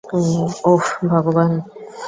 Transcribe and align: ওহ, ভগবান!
ওহ, 0.65 0.85
ভগবান! 1.09 1.51